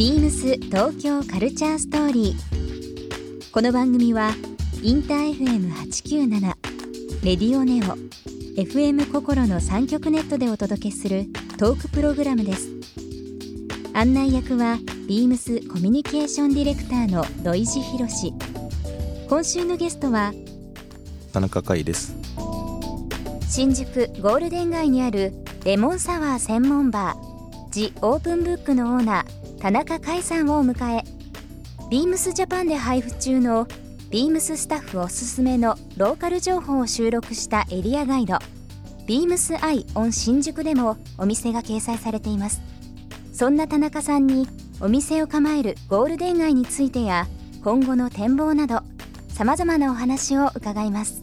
[0.00, 3.50] ビームス東京カルチャーストーリー。
[3.52, 4.30] この番組は
[4.82, 6.40] インター FM897
[7.22, 7.98] レディオネオ
[8.58, 11.26] FM 心の3極ネットでお届けする
[11.58, 12.70] トークプログラムです。
[13.92, 18.08] 案内役はビームスコミュニケーションディレクターの土井博。
[18.08, 18.32] 志
[19.28, 20.32] 今週のゲストは
[21.34, 22.16] 田中海です。
[23.50, 25.34] 新宿ゴールデン街にある
[25.66, 31.04] レモンサワー専門バージ・オープンブックのオーナー田中海さんを迎え
[31.90, 33.68] ビームスジャパンで配布中の
[34.08, 38.38] ビームススタッフおすすめのローカル情報を収録したエリアガイド
[39.06, 42.62] ビームスアイオン新宿でもお店が掲載されています。
[43.34, 44.48] そんな田中さんに
[44.80, 47.26] お店を構えるゴールデン街についてや
[47.62, 48.80] 今後の展望など
[49.28, 51.22] さまざまなお話を伺います。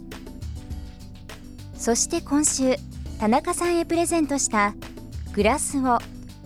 [1.75, 2.75] そして今週
[3.19, 4.75] 田中さんへプレゼントした
[5.33, 5.97] グラスを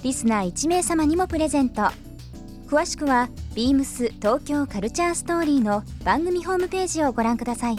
[0.03, 1.83] リスナー1名様にもプレゼント
[2.67, 7.77] 詳しくは beams 東京カルチャーストーリーの番組ホームページをご覧ください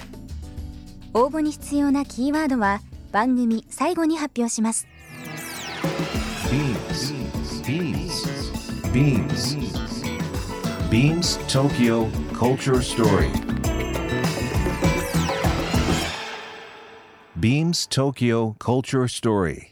[1.14, 4.86] 応募に必要なキーワードは番組最後に発表します
[8.92, 9.56] Beams.
[10.90, 13.30] Beams Tokyo Culture Story.
[17.40, 19.71] Beams Tokyo Culture Story.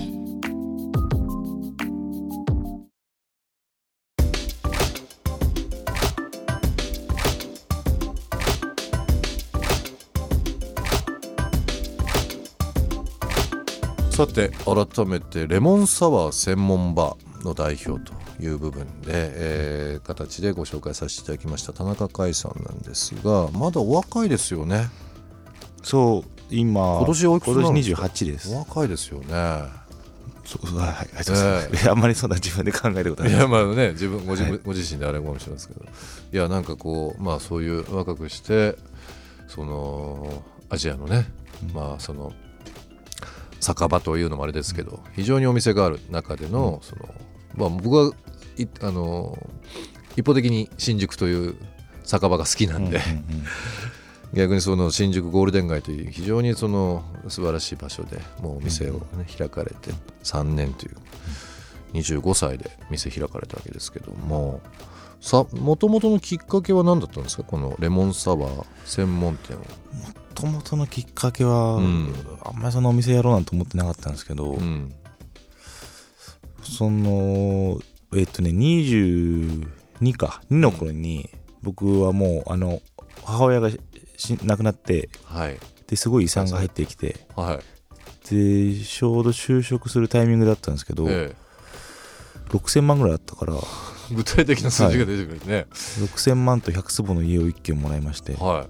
[14.21, 24.89] さて改めてレモンサワー専門バーの代表という部分で、えー形でご紹介させていただきました田中海さんなんですがまだお若いですよね。
[25.81, 28.53] そう今今年おいくつ今年ですか28です。
[28.53, 29.25] お若いですよね。
[30.45, 33.33] そうはいはいはいそうですいや あんまりそんな自分で考えることない。
[33.33, 34.59] いやまあね自分ご自,、はい。
[34.63, 35.83] ご自身であれかもしれないですけど。
[35.83, 38.77] いやなんかこうまあそういう若くして
[39.47, 41.27] そのアジアのね、
[41.73, 42.33] まあその
[43.61, 47.13] 酒場というのもあれですけど非常にお店がある中での,、その
[47.55, 48.11] まあ、僕は
[48.57, 49.37] いあの
[50.17, 51.55] 一方的に新宿という
[52.03, 52.99] 酒場が好きなんで、
[54.33, 59.91] 逆にその新宿ゴールデン街という非常にその素晴らしい場所でもうお店を、ね開かれて
[60.23, 60.95] 3年という
[61.93, 64.61] 25歳で店開かれたわけですけども
[65.21, 67.43] さもともとのきっかけは何だったんですか？
[67.43, 69.59] このレモンサワー専門店を。
[69.59, 69.65] も
[70.41, 72.13] ともとのきっかけは、うん。
[72.43, 74.93] あんまりそのお店やろうなんて思ってなかったんですけど、うん
[76.63, 77.79] その
[78.15, 79.65] えっとね22
[80.15, 81.29] か2の頃に
[81.63, 82.81] 僕はもうあの
[83.25, 83.77] 母親がし
[84.43, 85.59] 亡くなってはい。
[85.87, 88.29] ですごい遺産が入ってきてはい。
[88.29, 91.35] でちょうど就職するタイミングだったんですけど、え
[92.49, 93.57] 6000万ぐらいあったからえ
[94.15, 95.67] 具体的な数字が出てくるね。
[95.71, 98.67] 6000万と100坪の家を1軒もらいましてだは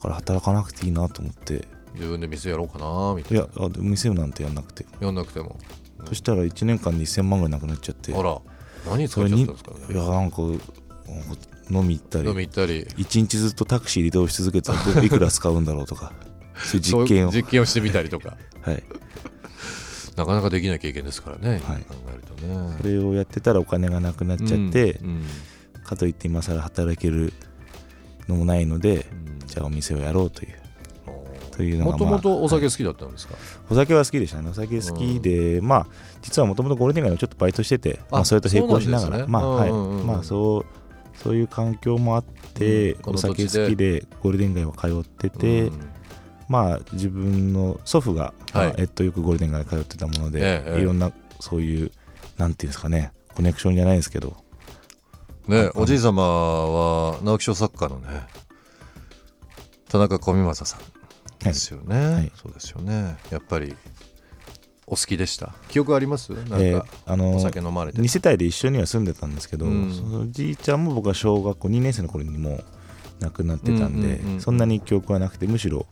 [0.00, 1.54] から働かなくていいなと思って。
[1.54, 1.60] い
[1.94, 3.44] 自分で店やろうかなみたいな。
[3.44, 5.58] いやあ店なんてやんなくて、やんなくても。
[6.06, 8.14] そしたら1年間で1000万ぐらいなくなっちゃって。
[8.14, 8.40] あら。
[8.86, 10.40] 何使っちゃったんですかねいやなんか
[11.70, 12.28] 飲み行ったり。
[12.28, 12.86] 飲み行ったり。
[12.96, 16.12] 一日ずっとタクシーで移動し続けたらどいくら使うんだろうとか。
[16.56, 17.30] そういう実験を。
[17.30, 18.36] 実験をしてみたりとか。
[18.62, 18.82] はい、
[20.16, 21.60] なかなかできない経験ですからね、はい。
[21.60, 22.76] 今考えるとね。
[22.80, 25.24] それをやってたらお金がなくなっちゃって、うん。
[25.84, 27.32] かといって今更働ける
[28.28, 30.60] のもないのでうんじゃあお店をやろうという
[31.60, 33.34] というのが、もとまあ、もとお酒好きだったんですか、
[33.68, 34.48] お酒は好きでしたね。
[34.48, 35.86] お酒好きで、まあ
[36.22, 39.24] 実はもともとゴールデン街のちょっとバイトしててあまあ、それと並行しながら、ね。
[39.26, 40.06] まあはい、うんうんうん。
[40.06, 40.66] まあそう
[41.18, 42.24] そういう環境もあっ
[42.54, 43.14] て、うん。
[43.14, 45.80] お酒好きでゴールデン街は通ってて、うん。
[46.48, 48.74] まあ自分の祖父が、まあはい。
[48.78, 50.80] えっと、よくゴールデン街通ってたもので、ええええ。
[50.80, 51.90] いろんなそういう
[52.38, 54.36] なんていうんですかねコネクションじゃないですけど。
[55.46, 58.06] ねおじい様は直木賞作家のね
[59.90, 60.80] 田中小見正さん
[61.44, 62.38] ですよね、い。
[62.38, 63.16] そうですよね。
[63.30, 63.74] やっぱり
[64.86, 65.54] お好きでした？
[65.68, 66.32] 記憶あります？
[66.32, 69.92] なんか、えーあのお酒飲まれて2世帯で一緒には住んでたんですけど、うん。
[69.92, 72.64] そのじいちゃんも僕は小学校2年生の頃にもう
[73.20, 74.40] 亡くなってたんで、うんうんうんうん。
[74.40, 75.86] そんなに記憶はなくてむしろ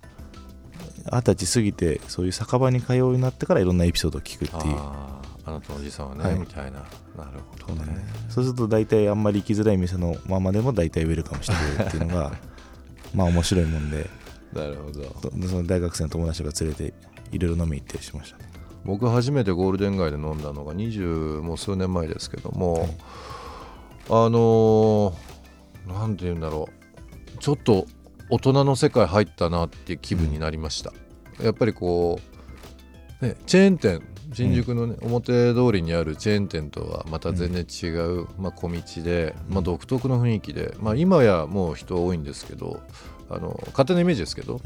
[1.11, 4.77] 二十歳過ぎてそういう酒場に通うようになってからいろんなエピソードを聞くっていう。
[4.79, 6.39] あなたのおじいさんはね、はい。
[6.39, 6.81] みたいな。
[7.17, 8.05] なるほどね。
[8.29, 12.33] そうすると大体あんまり行きづらい店のままでも大体ウェルカムしてくれるっていうのが
[13.15, 14.09] まあ面白いもんで。
[14.53, 15.03] なるほど。
[15.03, 16.95] とその大学生の友達が連れて
[17.33, 18.45] いろいろ飲み行ったりしましたね。
[18.85, 22.89] 僕が初めてゴールデン街で飲んだのが20もう数年前ですけども、
[24.09, 25.15] あのー
[25.87, 26.69] なんて言うんだろ
[27.35, 27.39] う。
[27.39, 27.87] ちょっと
[28.31, 30.93] 大人の世界入ったなっていう気分になりました、
[31.43, 32.21] やっぱりこ
[33.23, 34.03] う、ね、チェーン店
[34.33, 42.81] 新宿の、ね表通りにあるチェーン店とはまた全然違う、まあ、小道で、まあ、独特の雰囲気で、まあ、今やもう人多いんですけど
[43.31, 44.61] あの勝手なイメージですけど、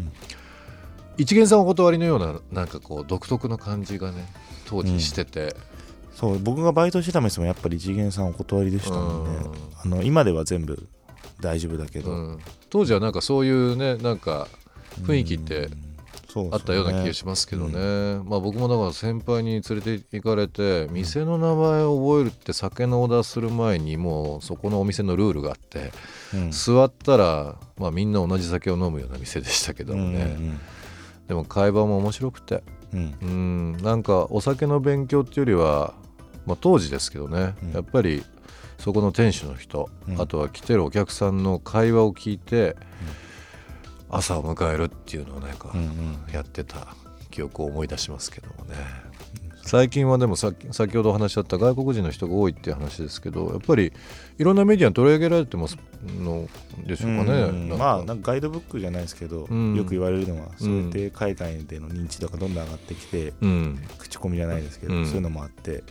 [1.16, 4.24] 一元さんお断りのようななんかこう独特の感じがね
[4.66, 5.56] 当時してて、
[6.14, 9.58] そう僕がバイトしてた店もやっぱり次元さんお断りでしたもんね。
[9.84, 10.86] あの今では全部
[11.40, 12.38] 大丈夫だけど、うん。
[12.70, 14.46] 当時はなんかそういうねなんか
[15.02, 15.91] 雰囲気ってそう
[16.52, 25.92] あったような気がしますけどね、まあ僕もだから先輩に連れて行かれて店の名前を覚えるって酒のオーダーする前にもうそこのお店のルールがあって
[26.34, 26.50] うん。
[26.50, 30.36] 座ったら、まあ、みんな同じ酒を飲むような店でしたけどもね、
[31.28, 32.62] でも会話も面白くて。
[32.92, 32.98] うん。
[32.98, 33.28] うん。
[33.28, 35.94] うんなんかお酒の勉強っていうよりは、
[36.46, 37.72] まあ、当時ですけどね、うん。
[37.72, 38.24] やっぱり
[38.78, 40.20] そこの店主の人、うん。
[40.20, 42.76] あとは来てるお客さんの会話を聞いて、
[44.12, 45.72] 朝を迎えるっていうのをなんか
[46.32, 46.94] やってた
[47.30, 48.76] 記憶を思い出しますけどもね。
[49.64, 50.56] 最近はでも先
[50.92, 53.92] ほどお話しあった外国人の人が多いっていう話ですけどやっぱり
[54.38, 55.78] いろんなメディアに取り上げられてます
[56.18, 56.48] の
[56.84, 57.76] でしょうかね。
[57.76, 59.76] まあなんかガイドブックじゃないですけど、うん。
[59.76, 63.78] よく言われるのはそれで海外での認知度がどんどん上がってきて、うん。
[63.98, 65.06] 口コミじゃないですけど、うん。
[65.06, 65.84] そういうのもあって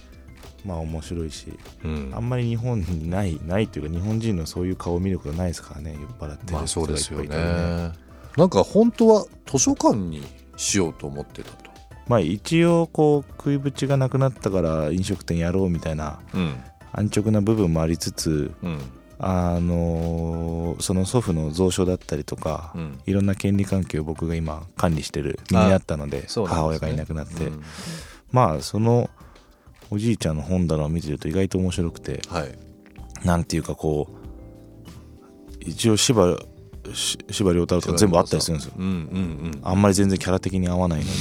[0.66, 2.12] まあ面白いしうん。
[2.14, 7.44] あんまり日本にないないというか日本人のそういう顔を見ることないですからね酔っ払ってる人がいっぱいいたり
[7.90, 10.24] ねなんか本当は図書館に
[10.58, 11.72] しようと思ってたと。
[12.08, 16.56] まあ一応こう食いぶちがなくなったから飲食店やろうみたいなうん。
[16.94, 18.80] 安直な部分もありつつうん。
[19.24, 23.00] あのその祖父の蔵書だったりとか、うん。
[23.06, 26.28] いろんな権利関係を僕が今管理してる身になったのでね。
[26.28, 27.64] 母親がいなくなって、うん。
[28.32, 29.10] まあその
[29.90, 32.58] おじいちゃんの本棚を見てると意外と面白くてはい。
[33.26, 34.22] なんていうかこう
[35.60, 36.46] 一応司馬し
[36.94, 38.74] 司馬遼太郎とか全部あったりするんですよ。
[38.78, 41.12] うんうんあんまり全然キャラ的に合わないのに。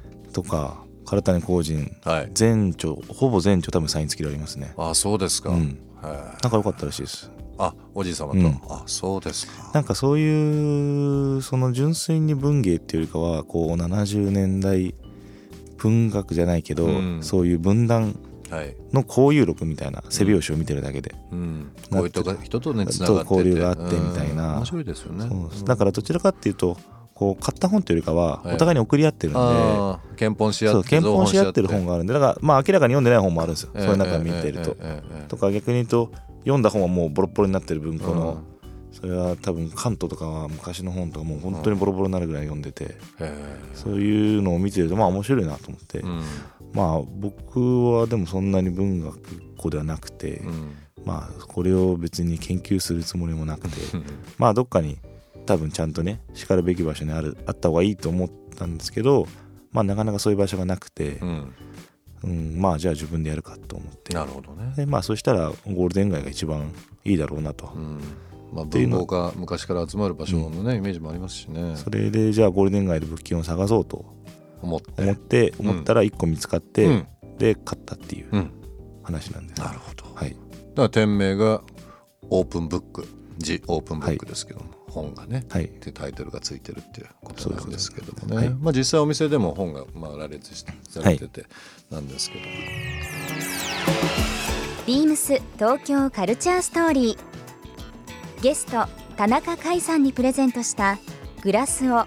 [0.32, 2.30] とか唐谷公人うんはい。
[2.34, 4.74] 全著ほぼ全著多分サイン付きでありますね。
[4.76, 5.78] あそうですか、うん。
[6.02, 7.30] はい仲良かったらしいです。
[7.58, 8.60] あおじい様と、うん。
[8.68, 9.70] あそうですか。
[9.72, 14.94] なんかそういうその純粋に文芸っていうよりかはこう70年代
[15.78, 17.18] 文学じゃないけど、うん。
[17.22, 18.14] そういう分断はい、
[18.92, 24.48] の交友録みたいな背拍子を見てるだけで、うん、こういう人が人とねつながって交流があってみたいな。
[24.48, 24.56] うん。
[24.56, 25.28] 面白いですよね。
[25.64, 26.76] だからどちらかっていうと
[27.14, 28.54] こう買った本というよりかははい。
[28.54, 34.76] お互いに送り合ってるんで、あー憲法し合ってそう検本し合ってる本ががあるんでだからまあ明らかに読んでない本もあるんですよ、そういう中見てると、
[35.28, 38.42] とか逆に言うと読んだ本はもうボロッボロになってる分この、
[39.00, 42.96] それは多分関東とかは昔の本とかもう本当にボロボロになるぐらい読んでて、
[43.74, 46.22] そういうのを見てるとまあ面白いなと思って、うん。
[46.72, 49.18] まあ僕はでもそんなに文学
[49.58, 50.76] 子ではなくて、うん。
[51.04, 53.76] まあこれを別に研究するつもりもなくて
[54.38, 54.98] まあどっかに
[55.44, 59.28] 多分ちゃんとねしかるべき場所にあるあった方がいいと思ったんですけど
[59.72, 61.52] まあなかなかそういう場所がなくてう、ん
[62.24, 66.72] うん、まあじゃあ自分でやるかと思ってなるほどね、でまあそしたらゴールデン街が一番
[67.04, 68.00] いいだろうなと、うん
[68.52, 71.76] まあ、文豪が昔から集まる場所のね、イメージもありますしね。
[71.76, 74.04] それでじゃあゴールデン街で物件を探そうと
[74.62, 75.02] 思って。
[75.02, 75.70] 思ってうん。
[75.70, 77.06] 思ったら1個見つかって、うん。
[77.38, 78.50] で買ったっていううん。
[79.02, 80.04] 話なんです、なるほど。
[80.14, 80.30] はい。
[80.30, 81.62] だから店名が
[82.30, 83.06] オープンブック
[83.38, 85.66] 「ジ・オープンブック」ですけども、本がねはい。
[85.66, 88.50] ってタイトルがついてるっていうことなんですけどもね、はい。
[88.50, 91.44] まあ、実際お店でも本がまあ羅列してされてて
[91.90, 92.46] なんですけども、
[94.86, 97.35] ビームス東京カルチャーストーリー
[98.46, 98.86] ゲスト
[99.16, 101.00] 田中海さんにプレゼントした
[101.42, 102.04] グラスを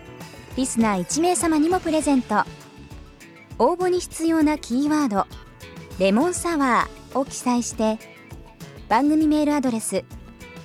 [0.55, 2.46] リスナー1名様にもプレゼント。
[3.58, 5.25] 応募に必要なキーワード
[6.00, 8.00] 「レモンサワー」を記載して
[8.88, 10.05] 番組メールアドレス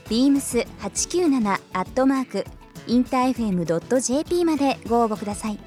[0.09, 2.45] beams897 アットマーク
[2.87, 5.59] インター FM.jp までご応募ください。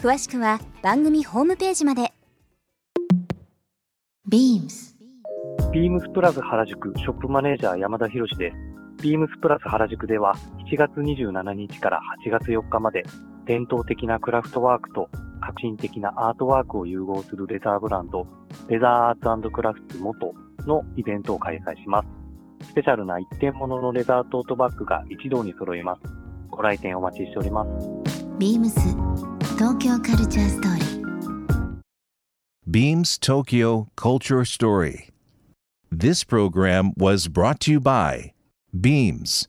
[0.00, 2.12] 詳しくは番組ホームページまで。
[4.30, 4.94] Beams
[5.72, 8.67] ビームスプラス原宿ショップマネージャー山田博です。
[9.02, 10.34] ビームスプラス原宿では
[10.70, 13.04] 7月27日から8月4日まで
[13.46, 15.08] 伝統的なクラフトワークと
[15.40, 18.26] 革新的なアートワークを融合するレザーブランド
[18.68, 20.34] レザーアーツクラフト元
[20.66, 22.08] のイベントを開催します。
[22.66, 26.02] スペシャルな一点物のレザートートバッグが一堂に揃います。
[26.50, 27.88] ご来店お待ちしております。
[28.38, 28.72] Beams
[29.56, 30.98] 東京カルチャーストーリー
[32.68, 35.10] Beams Tokyo Culture Story.
[35.90, 38.32] This program was brought to you by
[38.72, 39.48] Beams.